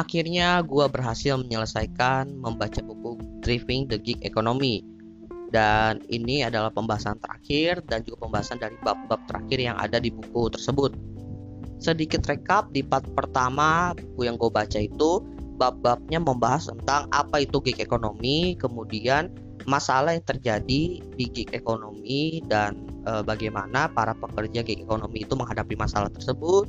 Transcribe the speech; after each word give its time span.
akhirnya 0.00 0.64
gue 0.64 0.86
berhasil 0.88 1.36
menyelesaikan 1.36 2.32
membaca 2.40 2.80
buku 2.80 3.20
Driving 3.44 3.92
the 3.92 4.00
Gig 4.00 4.20
Economy 4.24 4.80
dan 5.50 5.98
ini 6.08 6.46
adalah 6.46 6.70
pembahasan 6.70 7.18
terakhir 7.18 7.82
dan 7.90 8.06
juga 8.06 8.26
pembahasan 8.26 8.62
dari 8.62 8.78
bab-bab 8.86 9.18
terakhir 9.26 9.58
yang 9.58 9.76
ada 9.76 9.98
di 9.98 10.08
buku 10.08 10.48
tersebut. 10.54 10.94
Sedikit 11.82 12.22
rekap 12.30 12.70
di 12.70 12.86
part 12.86 13.04
pertama 13.18 13.92
buku 13.98 14.30
yang 14.30 14.38
gue 14.38 14.46
baca 14.46 14.78
itu 14.78 15.20
bab-babnya 15.58 16.22
membahas 16.22 16.72
tentang 16.72 17.10
apa 17.12 17.44
itu 17.44 17.60
gig 17.60 17.82
ekonomi, 17.82 18.56
kemudian 18.56 19.28
masalah 19.68 20.16
yang 20.16 20.24
terjadi 20.24 21.02
di 21.04 21.24
gig 21.28 21.52
ekonomi 21.52 22.40
dan 22.48 22.80
e, 23.04 23.20
bagaimana 23.20 23.92
para 23.92 24.16
pekerja 24.16 24.64
gig 24.64 24.80
ekonomi 24.80 25.26
itu 25.26 25.36
menghadapi 25.36 25.76
masalah 25.76 26.08
tersebut. 26.08 26.64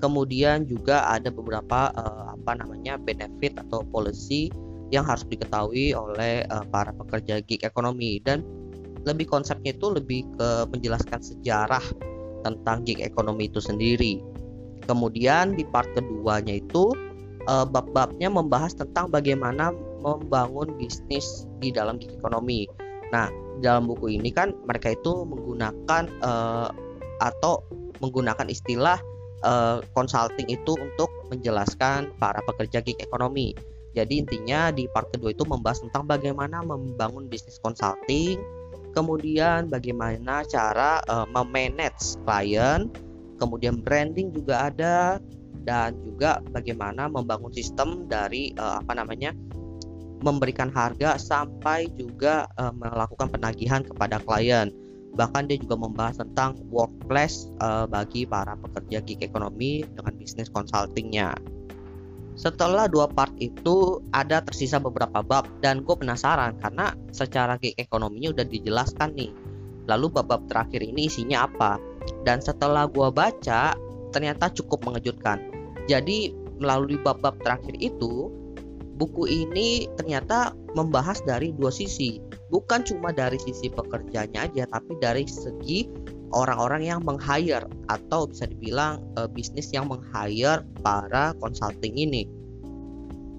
Kemudian 0.00 0.64
juga 0.64 1.04
ada 1.10 1.28
beberapa 1.28 1.92
e, 1.92 2.04
apa 2.42 2.58
namanya 2.58 2.98
benefit 2.98 3.54
atau 3.56 3.86
policy 3.86 4.50
yang 4.92 5.06
harus 5.06 5.24
diketahui 5.24 5.96
oleh 5.96 6.44
uh, 6.52 6.66
para 6.68 6.92
pekerja 6.92 7.40
gig 7.46 7.62
ekonomi 7.64 8.20
dan 8.20 8.44
lebih 9.08 9.26
konsepnya 9.30 9.72
itu 9.72 9.88
lebih 9.90 10.26
ke 10.36 10.48
menjelaskan 10.70 11.22
sejarah 11.22 11.82
tentang 12.42 12.82
gig 12.82 13.00
ekonomi 13.00 13.48
itu 13.48 13.62
sendiri. 13.62 14.20
Kemudian 14.84 15.54
di 15.54 15.62
part 15.64 15.88
keduanya 15.94 16.58
itu 16.58 16.92
uh, 17.46 17.66
bab-babnya 17.66 18.28
membahas 18.28 18.74
tentang 18.74 19.08
bagaimana 19.08 19.70
membangun 20.02 20.74
bisnis 20.76 21.46
di 21.62 21.70
dalam 21.70 21.96
gig 21.96 22.12
ekonomi. 22.18 22.66
Nah, 23.14 23.30
dalam 23.62 23.86
buku 23.86 24.18
ini 24.18 24.34
kan 24.34 24.52
mereka 24.66 24.92
itu 24.92 25.22
menggunakan 25.22 26.10
uh, 26.20 26.68
atau 27.22 27.62
menggunakan 28.02 28.50
istilah 28.50 28.98
uh, 29.42 29.82
consulting 29.94 30.48
itu 30.48 30.74
untuk 30.78 31.10
menjelaskan 31.30 32.10
para 32.18 32.40
pekerja 32.46 32.80
gig 32.82 32.98
ekonomi. 32.98 33.54
Jadi 33.92 34.24
intinya 34.24 34.72
di 34.72 34.88
part 34.88 35.12
kedua 35.12 35.36
itu 35.36 35.44
membahas 35.44 35.84
tentang 35.84 36.08
bagaimana 36.08 36.64
membangun 36.64 37.28
bisnis 37.28 37.60
consulting, 37.60 38.40
kemudian 38.96 39.68
bagaimana 39.68 40.44
cara 40.48 41.04
uh, 41.12 41.28
memanage 41.28 42.16
klien, 42.24 42.88
kemudian 43.36 43.84
branding 43.84 44.32
juga 44.32 44.72
ada 44.72 45.20
dan 45.62 45.94
juga 46.02 46.40
bagaimana 46.50 47.06
membangun 47.06 47.52
sistem 47.52 48.08
dari 48.08 48.56
uh, 48.56 48.80
apa 48.80 48.96
namanya 48.96 49.36
memberikan 50.22 50.70
harga 50.70 51.18
sampai 51.18 51.90
juga 51.98 52.46
uh, 52.56 52.72
melakukan 52.72 53.28
penagihan 53.28 53.82
kepada 53.82 54.22
klien. 54.22 54.70
Bahkan 55.12 55.48
dia 55.48 55.60
juga 55.60 55.76
membahas 55.76 56.20
tentang 56.20 56.56
workplace 56.72 57.52
uh, 57.60 57.84
bagi 57.84 58.24
para 58.24 58.56
pekerja 58.56 59.04
gig 59.04 59.20
ekonomi 59.20 59.84
dengan 59.84 60.12
bisnis 60.16 60.48
consultingnya. 60.48 61.36
Setelah 62.32 62.88
dua 62.88 63.12
part 63.12 63.36
itu 63.36 64.00
ada 64.16 64.40
tersisa 64.40 64.80
beberapa 64.80 65.20
bab 65.20 65.44
dan 65.60 65.84
gue 65.84 65.92
penasaran 65.92 66.56
karena 66.64 66.96
secara 67.12 67.60
gig 67.60 67.76
ekonominya 67.76 68.32
udah 68.32 68.46
dijelaskan 68.48 69.12
nih. 69.12 69.32
Lalu 69.84 70.06
bab-bab 70.16 70.48
terakhir 70.48 70.80
ini 70.80 71.12
isinya 71.12 71.44
apa? 71.44 71.76
Dan 72.24 72.40
setelah 72.40 72.88
gue 72.88 73.12
baca 73.12 73.76
ternyata 74.16 74.48
cukup 74.48 74.88
mengejutkan. 74.88 75.44
Jadi 75.90 76.32
melalui 76.56 76.96
bab-bab 77.02 77.36
terakhir 77.42 77.76
itu 77.82 78.32
buku 78.96 79.28
ini 79.28 79.90
ternyata 79.98 80.54
membahas 80.78 81.20
dari 81.26 81.50
dua 81.52 81.74
sisi 81.74 82.22
bukan 82.52 82.84
cuma 82.84 83.10
dari 83.10 83.40
sisi 83.40 83.72
pekerjanya 83.72 84.44
aja 84.44 84.68
tapi 84.68 84.92
dari 85.00 85.24
segi 85.24 85.88
orang-orang 86.36 86.84
yang 86.84 87.00
meng-hire 87.00 87.64
atau 87.88 88.28
bisa 88.28 88.44
dibilang 88.48 89.00
uh, 89.16 89.28
bisnis 89.28 89.72
yang 89.72 89.88
meng-hire 89.88 90.64
para 90.84 91.32
consulting 91.40 91.96
ini. 91.96 92.28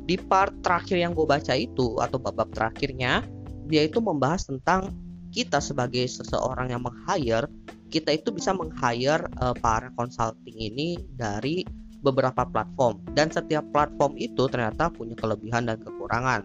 Di 0.04 0.20
part 0.20 0.52
terakhir 0.66 1.00
yang 1.00 1.14
gue 1.16 1.24
baca 1.24 1.54
itu 1.56 1.96
atau 2.02 2.18
bab-bab 2.20 2.52
terakhirnya 2.52 3.24
dia 3.70 3.88
itu 3.88 4.04
membahas 4.04 4.46
tentang 4.50 4.92
kita 5.34 5.58
sebagai 5.64 6.06
seseorang 6.06 6.70
yang 6.74 6.84
meng-hire 6.84 7.50
kita 7.94 8.10
itu 8.18 8.34
bisa 8.34 8.58
meng-hire 8.58 9.22
uh, 9.38 9.54
para 9.54 9.94
consulting 9.94 10.58
ini 10.58 10.98
dari 11.14 11.62
beberapa 12.02 12.42
platform 12.44 13.00
dan 13.14 13.30
setiap 13.30 13.64
platform 13.70 14.18
itu 14.18 14.50
ternyata 14.50 14.90
punya 14.90 15.14
kelebihan 15.14 15.70
dan 15.70 15.78
kekurangan. 15.78 16.42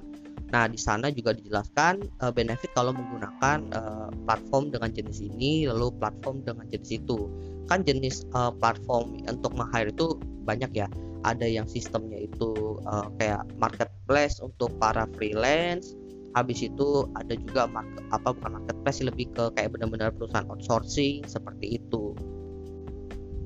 Nah, 0.48 0.64
di 0.64 0.80
sana 0.80 1.12
juga 1.12 1.36
dijelaskan 1.36 2.00
uh, 2.24 2.32
benefit 2.32 2.72
kalau 2.72 2.96
menggunakan 2.96 3.68
uh, 3.76 4.08
platform 4.24 4.72
dengan 4.72 4.88
jenis 4.88 5.20
ini, 5.20 5.68
lalu 5.68 5.92
platform 6.00 6.40
dengan 6.40 6.64
jenis 6.72 7.04
itu. 7.04 7.28
Kan 7.68 7.84
jenis 7.84 8.24
uh, 8.32 8.48
platform 8.56 9.20
untuk 9.28 9.52
meng-hire 9.52 9.92
itu 9.92 10.16
banyak 10.48 10.72
ya. 10.72 10.88
Ada 11.28 11.44
yang 11.44 11.68
sistemnya 11.68 12.24
itu 12.24 12.80
uh, 12.88 13.12
kayak 13.20 13.44
marketplace 13.60 14.40
untuk 14.40 14.72
para 14.80 15.04
freelance. 15.20 15.92
Habis 16.32 16.64
itu 16.64 17.08
ada 17.18 17.34
juga 17.36 17.68
market, 17.68 18.04
apa 18.14 18.32
bukan 18.32 18.62
marketplace 18.62 19.00
lebih 19.04 19.28
ke 19.32 19.44
kayak 19.52 19.74
benar-benar 19.74 20.12
perusahaan 20.16 20.48
outsourcing 20.48 21.24
seperti 21.28 21.76
itu. 21.76 22.07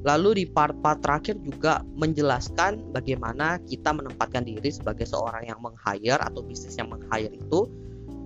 Lalu 0.02 0.42
di 0.42 0.44
part-part 0.50 0.98
terakhir 0.98 1.38
juga 1.46 1.86
menjelaskan 1.94 2.90
bagaimana 2.90 3.62
kita 3.62 3.94
menempatkan 3.94 4.42
diri 4.42 4.66
sebagai 4.74 5.06
seorang 5.06 5.46
yang 5.46 5.62
meng-hire 5.62 6.18
atau 6.18 6.42
bisnis 6.42 6.74
yang 6.74 6.90
meng-hire 6.90 7.30
itu 7.30 7.70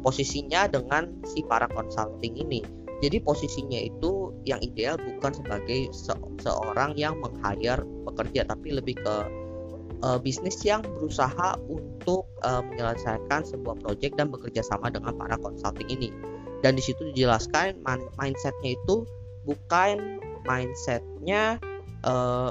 posisinya 0.00 0.72
dengan 0.72 1.12
si 1.28 1.44
para 1.44 1.68
consulting 1.68 2.32
ini. 2.40 2.64
Jadi 3.04 3.20
posisinya 3.20 3.76
itu 3.76 4.32
yang 4.48 4.56
ideal 4.64 4.96
bukan 4.96 5.36
sebagai 5.36 5.92
se 5.92 6.16
seorang 6.40 6.96
yang 6.96 7.20
meng-hire 7.20 7.84
pekerja 8.08 8.48
tapi 8.48 8.72
lebih 8.72 8.96
ke 8.96 9.16
uh, 10.00 10.16
bisnis 10.16 10.56
yang 10.64 10.80
berusaha 10.80 11.60
untuk 11.68 12.24
uh, 12.40 12.64
menyelesaikan 12.64 13.44
sebuah 13.44 13.76
proyek 13.84 14.16
dan 14.16 14.32
bekerja 14.32 14.64
sama 14.64 14.88
dengan 14.88 15.12
para 15.12 15.36
consulting 15.36 15.92
ini. 15.92 16.08
Dan 16.64 16.72
di 16.72 16.80
situ 16.80 17.12
dijelaskan 17.12 17.84
mindsetnya 18.16 18.80
itu 18.80 19.04
bukan 19.44 20.24
mindsetnya 21.26 21.58
uh, 22.06 22.50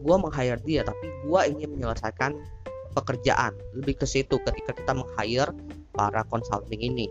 gue 0.00 0.16
meng-hire 0.16 0.60
dia 0.64 0.80
tapi 0.86 1.06
gue 1.28 1.40
ingin 1.52 1.68
menyelesaikan 1.76 2.32
pekerjaan. 2.96 3.52
Lebih 3.76 4.00
ke 4.00 4.06
situ 4.08 4.40
ketika 4.48 4.72
kita 4.72 4.92
meng-hire 4.96 5.52
para 5.92 6.24
consulting 6.32 6.80
ini. 6.80 7.06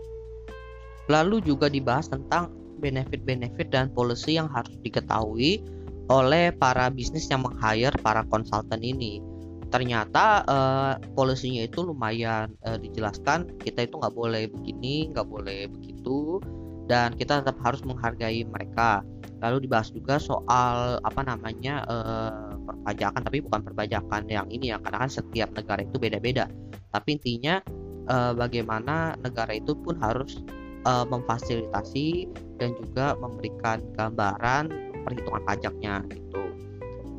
Lalu 1.08 1.40
juga 1.46 1.70
dibahas 1.70 2.10
tentang 2.10 2.52
benefit-benefit 2.82 3.70
dan 3.72 3.88
policy 3.94 4.36
yang 4.36 4.50
harus 4.50 4.74
diketahui 4.84 5.62
oleh 6.08 6.52
para 6.52 6.90
bisnis 6.90 7.28
yang 7.30 7.46
meng-hire 7.46 7.94
para 8.02 8.26
konsultan 8.28 8.82
ini. 8.82 9.22
Ternyata 9.68 10.48
uh, 10.48 10.92
polisinya 11.12 11.68
itu 11.68 11.84
lumayan 11.84 12.56
uh, 12.64 12.80
dijelaskan 12.80 13.52
kita 13.60 13.84
itu 13.84 14.00
nggak 14.00 14.16
boleh 14.16 14.48
begini 14.48 15.12
nggak 15.12 15.28
boleh 15.28 15.68
begitu 15.68 16.40
dan 16.88 17.14
kita 17.14 17.44
tetap 17.44 17.60
harus 17.62 17.84
menghargai 17.84 18.42
mereka. 18.48 19.04
Lalu 19.38 19.70
dibahas 19.70 19.94
juga 19.94 20.18
soal 20.18 20.98
apa 21.06 21.22
namanya 21.22 21.86
uh, 21.86 22.58
perpajakan 22.66 23.22
tapi 23.22 23.38
bukan 23.38 23.60
perpajakan 23.62 24.26
yang 24.26 24.48
ini 24.50 24.74
ya 24.74 24.82
karena 24.82 25.06
kan 25.06 25.10
setiap 25.12 25.54
negara 25.54 25.86
itu 25.86 25.94
beda-beda. 26.00 26.50
Tapi 26.90 27.20
intinya 27.20 27.62
uh, 28.10 28.34
bagaimana 28.34 29.14
negara 29.22 29.54
itu 29.54 29.78
pun 29.78 29.94
harus 30.02 30.42
uh, 30.88 31.06
memfasilitasi 31.06 32.26
dan 32.58 32.74
juga 32.82 33.14
memberikan 33.22 33.78
gambaran 33.94 34.74
perhitungan 35.06 35.42
pajaknya 35.46 36.02
gitu. 36.10 36.42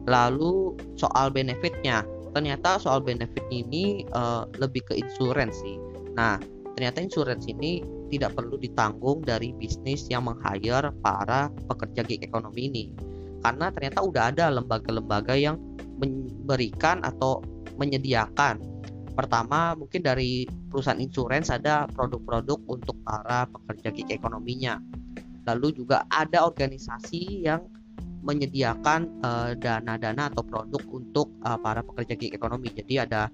Lalu 0.10 0.76
soal 1.00 1.32
benefitnya. 1.32 2.04
Ternyata 2.36 2.78
soal 2.78 3.00
benefit 3.00 3.42
ini 3.48 4.04
uh, 4.12 4.44
lebih 4.60 4.86
ke 4.86 4.94
insuransi 5.00 5.90
nah 6.20 6.36
ternyata 6.80 7.04
insuransi 7.04 7.60
ini 7.60 7.84
tidak 8.08 8.40
perlu 8.40 8.56
ditanggung 8.56 9.20
dari 9.20 9.52
bisnis 9.52 10.08
yang 10.08 10.32
meng-hire 10.32 10.96
para 11.04 11.52
pekerja 11.68 12.08
gig 12.08 12.24
ekonomi 12.24 12.72
ini. 12.72 12.86
Karena 13.44 13.68
ternyata 13.68 14.00
udah 14.00 14.32
ada 14.32 14.48
lembaga-lembaga 14.48 15.36
yang 15.36 15.60
memberikan 16.00 17.04
atau 17.04 17.44
menyediakan. 17.76 18.64
Pertama, 19.12 19.76
mungkin 19.76 20.08
dari 20.08 20.48
perusahaan 20.72 21.04
insurance 21.04 21.52
ada 21.52 21.84
produk-produk 21.92 22.64
untuk 22.72 22.96
para 23.04 23.44
pekerja 23.52 23.92
gig 23.92 24.08
ekonominya. 24.16 24.80
Lalu 25.52 25.84
juga 25.84 26.08
ada 26.08 26.48
organisasi 26.48 27.44
yang 27.44 27.60
menyediakan 28.24 29.20
eh, 29.20 29.52
dana-dana 29.60 30.28
uh, 30.28 30.30
atau 30.32 30.44
produk 30.48 30.84
untuk 30.96 31.28
uh, 31.44 31.60
para 31.60 31.84
pekerja 31.84 32.16
gig 32.16 32.32
ekonomi. 32.32 32.72
Jadi 32.72 33.04
ada 33.04 33.28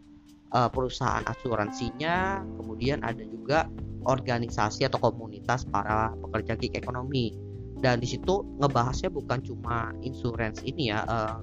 uh, 0.53 0.69
perusahaan 0.69 1.23
asuransinya, 1.25 2.43
kemudian 2.59 3.01
ada 3.01 3.23
juga 3.25 3.65
organisasi 4.05 4.85
atau 4.85 5.01
komunitas 5.01 5.65
para 5.65 6.13
pekerja 6.29 6.53
gig 6.59 6.73
ekonomi. 6.77 7.33
Dan 7.81 7.99
di 8.01 8.07
situ 8.07 8.45
ngebahasnya 8.61 9.11
bukan 9.11 9.41
cuma 9.41 9.91
insurance 10.05 10.61
ini 10.63 10.93
ya 10.93 11.03
uh, 11.05 11.41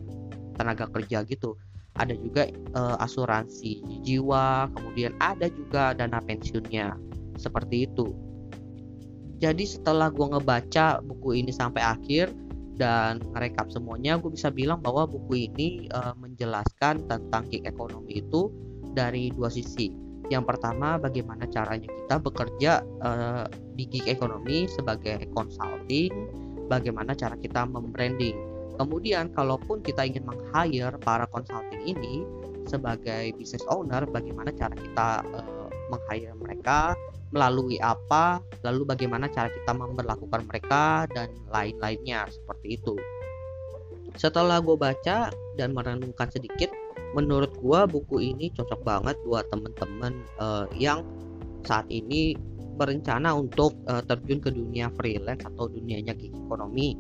tenaga 0.56 0.87
kerja 0.90 1.26
gitu. 1.26 1.58
Ada 1.93 2.16
juga 2.16 2.49
uh, 2.72 2.96
asuransi 3.04 3.84
jiwa 4.00 4.70
kemudian 4.72 5.12
ada 5.20 5.50
juga 5.52 5.93
dana 5.93 6.22
pensiunnya. 6.25 6.96
Seperti 7.37 7.90
itu. 7.90 8.14
Jadi 9.43 9.66
setelah 9.66 10.08
gue 10.08 10.22
ngebaca 10.22 11.02
buku 11.02 11.43
ini 11.43 11.50
sampai 11.50 11.82
akhir 11.82 12.31
dan 12.78 13.20
merekap 13.34 13.69
semuanya 13.69 14.16
gue 14.16 14.32
bisa 14.32 14.48
bilang 14.48 14.81
bahwa 14.81 15.05
buku 15.05 15.50
ini 15.50 15.90
uh, 15.93 16.16
menjelaskan 16.16 17.05
tentang 17.10 17.44
gig 17.50 17.66
ekonomi 17.69 18.22
itu 18.25 18.48
dari 18.92 19.32
dua 19.32 19.48
sisi. 19.48 19.92
Yang 20.30 20.54
pertama, 20.54 20.96
bagaimana 20.96 21.44
caranya 21.50 21.88
kita 21.90 22.16
bekerja 22.22 22.72
uh, 23.04 23.44
di 23.76 23.84
gig 23.90 24.06
ekonomi 24.08 24.64
sebagai 24.70 25.28
consulting, 25.34 26.08
bagaimana 26.70 27.12
cara 27.12 27.36
kita 27.36 27.68
membranding. 27.68 28.38
Kemudian, 28.80 29.28
kalaupun 29.36 29.84
kita 29.84 30.08
ingin 30.08 30.24
meng-hire 30.24 30.96
para 31.04 31.28
consulting 31.28 31.84
ini 31.84 32.24
sebagai 32.64 33.36
business 33.36 33.66
owner, 33.68 34.08
bagaimana 34.08 34.54
cara 34.56 34.72
kita 34.72 35.08
uh, 35.36 35.68
meng-hire 35.92 36.32
mereka, 36.40 36.96
melalui 37.32 37.76
apa, 37.84 38.40
lalu 38.64 38.88
bagaimana 38.88 39.28
cara 39.28 39.52
kita 39.52 39.72
memperlakukan 39.76 40.48
mereka, 40.48 41.04
dan 41.12 41.28
lain-lainnya 41.52 42.24
seperti 42.32 42.80
itu. 42.80 42.94
Setelah 44.16 44.60
gue 44.60 44.76
baca 44.76 45.32
dan 45.56 45.68
merenungkan 45.72 46.28
sedikit, 46.28 46.68
menurut 47.12 47.52
gua 47.60 47.84
buku 47.84 48.32
ini 48.32 48.52
cocok 48.52 48.80
banget 48.84 49.16
buat 49.28 49.48
temen-temen 49.52 50.24
uh, 50.40 50.66
yang 50.76 51.04
saat 51.62 51.86
ini 51.92 52.34
berencana 52.76 53.36
untuk 53.36 53.76
uh, 53.86 54.00
terjun 54.02 54.40
ke 54.40 54.50
dunia 54.50 54.88
freelance 54.96 55.44
atau 55.44 55.68
dunianya 55.68 56.16
gig 56.16 56.32
ekonomi 56.32 56.96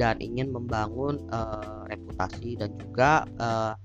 dan 0.00 0.16
ingin 0.18 0.48
membangun 0.48 1.20
uh, 1.28 1.84
reputasi 1.92 2.56
dan 2.56 2.72
juga 2.80 3.28
uh, 3.36 3.76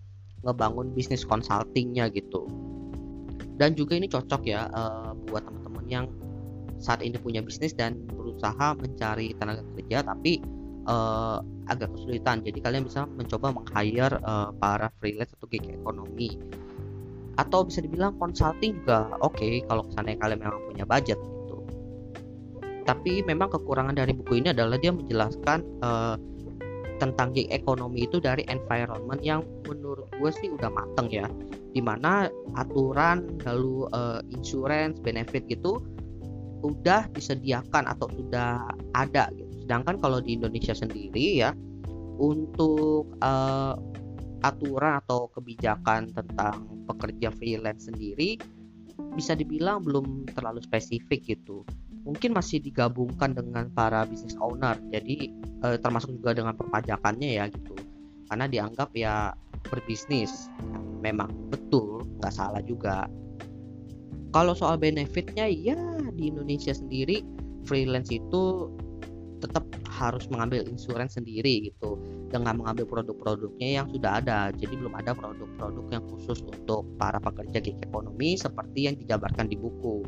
ngebangun 0.47 0.95
bisnis 0.95 1.27
consultingnya 1.27 2.07
gitu. 2.15 2.47
Dan 3.59 3.75
juga 3.75 3.99
ini 3.99 4.07
cocok 4.07 4.41
ya 4.47 4.71
uh, 4.71 5.11
buat 5.27 5.43
teman-teman 5.43 5.85
yang 5.91 6.05
saat 6.79 7.03
ini 7.03 7.19
punya 7.19 7.43
bisnis 7.43 7.75
dan 7.75 7.99
berusaha 8.15 8.75
mencari 8.75 9.31
tenaga 9.35 9.63
kerja 9.75 10.03
tapi 10.03 10.43
uh, 10.85 11.41
agak 11.69 11.91
kesulitan. 11.93 12.41
Jadi 12.45 12.59
kalian 12.61 12.83
bisa 12.85 13.05
mencoba 13.05 13.53
meng-hire 13.53 14.15
uh, 14.25 14.49
para 14.55 14.89
freelance 15.01 15.33
atau 15.37 15.49
gig 15.49 15.65
ekonomi. 15.69 16.37
Atau 17.35 17.67
bisa 17.67 17.83
dibilang 17.83 18.15
consulting 18.15 18.79
juga 18.79 19.11
oke 19.19 19.35
okay, 19.35 19.53
kalau 19.67 19.83
kesannya 19.91 20.15
kalian 20.15 20.39
memang 20.39 20.61
punya 20.71 20.85
budget 20.87 21.19
gitu. 21.19 21.57
Tapi 22.87 23.25
memang 23.25 23.51
kekurangan 23.51 23.97
dari 23.97 24.15
buku 24.15 24.39
ini 24.39 24.55
adalah 24.55 24.79
dia 24.79 24.95
menjelaskan 24.95 25.59
uh, 25.83 26.15
tentang 26.95 27.35
gig 27.35 27.51
ekonomi 27.51 28.07
itu 28.07 28.23
dari 28.23 28.47
environment 28.47 29.19
yang 29.19 29.43
menurut 29.67 30.07
gue 30.15 30.31
sih 30.31 30.47
udah 30.47 30.71
mateng 30.71 31.11
ya 31.11 31.27
di 31.75 31.83
mana 31.83 32.31
aturan 32.55 33.27
lalu 33.43 33.83
uh, 33.91 34.23
insurance 34.31 34.95
benefit 35.03 35.43
gitu 35.51 35.83
udah 36.63 37.05
disediakan 37.11 37.83
atau 37.85 38.07
sudah 38.15 38.63
ada 38.95 39.27
gitu 39.35 39.44
Sedangkan 39.65 39.97
kalau 39.97 40.21
di 40.21 40.37
Indonesia 40.37 40.77
sendiri 40.77 41.41
ya 41.41 41.49
untuk 42.21 43.17
uh, 43.25 43.73
aturan 44.45 45.01
atau 45.01 45.25
kebijakan 45.33 46.13
tentang 46.13 46.69
pekerja 46.85 47.33
freelance 47.33 47.89
sendiri 47.89 48.37
bisa 49.17 49.33
dibilang 49.33 49.81
belum 49.81 50.29
terlalu 50.37 50.61
spesifik 50.61 51.25
gitu. 51.25 51.65
Mungkin 52.05 52.37
masih 52.37 52.61
digabungkan 52.61 53.33
dengan 53.33 53.73
para 53.73 54.05
business 54.05 54.37
owner. 54.37 54.77
Jadi 54.93 55.33
uh, 55.65 55.81
termasuk 55.81 56.13
juga 56.21 56.37
dengan 56.37 56.53
perpajakannya 56.53 57.41
ya 57.41 57.49
gitu. 57.49 57.73
Karena 58.29 58.45
dianggap 58.45 58.93
ya 58.93 59.33
berbisnis. 59.65 60.53
memang 61.01 61.29
betul, 61.53 62.01
nggak 62.17 62.33
salah 62.33 62.61
juga. 62.65 63.05
Kalau 64.33 64.57
soal 64.57 64.81
benefitnya 64.81 65.45
ya 65.45 65.77
di 66.17 66.33
Indonesia 66.33 66.73
sendiri 66.73 67.21
freelance 67.69 68.09
itu 68.09 68.73
tetap 69.39 69.63
harus 69.87 70.27
mengambil 70.27 70.65
insurans 70.67 71.15
sendiri 71.15 71.71
gitu. 71.71 71.99
Dengan 72.31 72.59
mengambil 72.59 72.89
produk-produknya 72.89 73.81
yang 73.81 73.87
sudah 73.91 74.19
ada. 74.19 74.51
Jadi 74.51 74.73
belum 74.75 74.93
ada 74.97 75.15
produk-produk 75.15 75.85
yang 75.91 76.03
khusus 76.11 76.41
untuk 76.43 76.83
para 76.99 77.21
pekerja 77.21 77.61
gig 77.61 77.77
ekonomi 77.79 78.35
seperti 78.35 78.91
yang 78.91 78.95
dijabarkan 78.99 79.47
di 79.47 79.55
buku. 79.55 80.03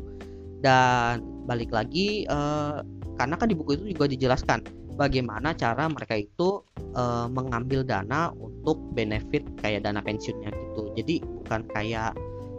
Dan 0.58 1.46
balik 1.46 1.70
lagi 1.70 2.26
eh, 2.26 2.78
karena 3.18 3.34
kan 3.38 3.48
di 3.48 3.56
buku 3.56 3.78
itu 3.78 3.84
juga 3.94 4.10
dijelaskan 4.10 4.66
bagaimana 4.98 5.54
cara 5.54 5.86
mereka 5.86 6.18
itu 6.18 6.66
eh, 6.76 7.26
mengambil 7.30 7.86
dana 7.86 8.34
untuk 8.34 8.82
benefit 8.92 9.46
kayak 9.62 9.86
dana 9.86 10.02
pensiunnya 10.02 10.50
gitu. 10.50 10.90
Jadi 10.98 11.22
bukan 11.22 11.62
kayak 11.70 12.12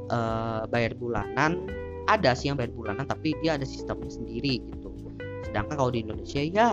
eh, 0.10 0.64
bayar 0.72 0.96
bulanan. 0.96 1.68
Ada 2.10 2.34
sih 2.34 2.50
yang 2.50 2.58
bayar 2.58 2.74
bulanan 2.74 3.06
tapi 3.06 3.38
dia 3.46 3.54
ada 3.54 3.68
sistemnya 3.68 4.10
sendiri 4.10 4.66
gitu 4.66 4.79
sedangkan 5.50 5.76
kalau 5.76 5.92
di 5.92 6.06
Indonesia 6.06 6.42
ya 6.42 6.70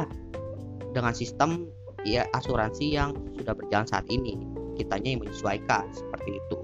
dengan 0.92 1.12
sistem 1.16 1.68
ya 2.04 2.28
asuransi 2.36 2.94
yang 2.94 3.16
sudah 3.34 3.56
berjalan 3.56 3.88
saat 3.88 4.06
ini 4.12 4.38
kitanya 4.76 5.16
yang 5.16 5.20
menyesuaikan 5.24 5.88
seperti 5.90 6.38
itu. 6.38 6.58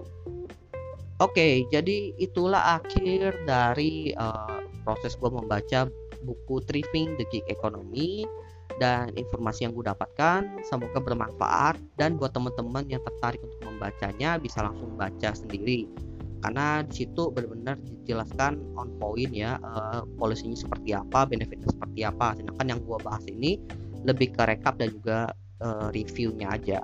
Oke 1.18 1.64
jadi 1.72 2.12
itulah 2.20 2.80
akhir 2.82 3.42
dari 3.48 4.12
uh, 4.14 4.62
proses 4.84 5.16
gue 5.16 5.30
membaca 5.32 5.88
buku 6.22 6.62
Thriving 6.68 7.18
the 7.18 7.26
Gig 7.30 7.46
Economy 7.50 8.28
dan 8.80 9.12
informasi 9.14 9.68
yang 9.68 9.72
gue 9.76 9.84
dapatkan. 9.84 10.64
Semoga 10.66 10.98
bermanfaat 10.98 11.78
dan 11.98 12.16
buat 12.16 12.32
teman-teman 12.32 12.88
yang 12.88 13.02
tertarik 13.04 13.42
untuk 13.42 13.60
membacanya 13.68 14.40
bisa 14.40 14.64
langsung 14.64 14.96
baca 14.96 15.30
sendiri 15.34 15.86
karena 16.42 16.82
di 16.82 17.06
situ 17.06 17.30
benar-benar 17.30 17.78
dijelaskan 17.80 18.58
on 18.74 18.90
point 18.98 19.30
ya 19.30 19.56
uh, 19.62 20.02
polisinya 20.18 20.58
seperti 20.58 20.92
apa, 20.92 21.24
benefitnya 21.24 21.70
seperti 21.70 22.02
apa. 22.02 22.34
Sedangkan 22.34 22.66
yang 22.66 22.80
gua 22.82 22.98
bahas 22.98 23.22
ini 23.30 23.62
lebih 24.02 24.34
ke 24.34 24.42
rekap 24.42 24.76
dan 24.76 24.90
juga 24.90 25.30
uh, 25.62 25.88
reviewnya 25.94 26.50
aja. 26.50 26.82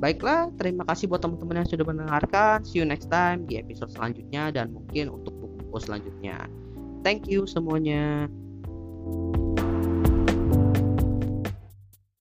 Baiklah, 0.00 0.48
terima 0.56 0.88
kasih 0.88 1.12
buat 1.12 1.20
teman-teman 1.20 1.60
yang 1.60 1.68
sudah 1.68 1.84
mendengarkan. 1.84 2.64
See 2.64 2.80
you 2.80 2.88
next 2.88 3.12
time 3.12 3.44
di 3.44 3.60
episode 3.60 3.92
selanjutnya 3.92 4.48
dan 4.48 4.72
mungkin 4.72 5.12
untuk 5.12 5.36
buku-buku 5.36 5.76
selanjutnya. 5.76 6.48
Thank 7.04 7.28
you 7.28 7.44
semuanya. 7.44 8.24
thank 9.00 9.36
you 9.36 9.39